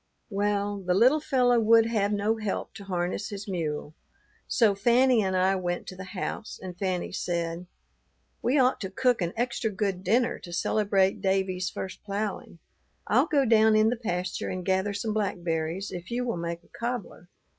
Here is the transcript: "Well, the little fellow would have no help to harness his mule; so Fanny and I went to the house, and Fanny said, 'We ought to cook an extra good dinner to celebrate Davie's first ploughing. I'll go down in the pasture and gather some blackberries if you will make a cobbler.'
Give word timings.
"Well, 0.31 0.79
the 0.81 0.95
little 0.95 1.19
fellow 1.19 1.59
would 1.59 1.85
have 1.85 2.11
no 2.11 2.37
help 2.37 2.73
to 2.73 2.85
harness 2.85 3.29
his 3.29 3.47
mule; 3.47 3.93
so 4.47 4.73
Fanny 4.73 5.21
and 5.21 5.37
I 5.37 5.55
went 5.55 5.85
to 5.89 5.95
the 5.95 6.05
house, 6.05 6.59
and 6.59 6.75
Fanny 6.75 7.11
said, 7.11 7.67
'We 8.41 8.57
ought 8.57 8.81
to 8.81 8.89
cook 8.89 9.21
an 9.21 9.31
extra 9.37 9.69
good 9.69 10.03
dinner 10.03 10.39
to 10.39 10.51
celebrate 10.51 11.21
Davie's 11.21 11.69
first 11.69 12.03
ploughing. 12.03 12.57
I'll 13.05 13.27
go 13.27 13.45
down 13.45 13.75
in 13.75 13.89
the 13.89 13.95
pasture 13.95 14.49
and 14.49 14.65
gather 14.65 14.91
some 14.95 15.13
blackberries 15.13 15.91
if 15.91 16.09
you 16.09 16.25
will 16.25 16.37
make 16.37 16.63
a 16.63 16.69
cobbler.' 16.69 17.29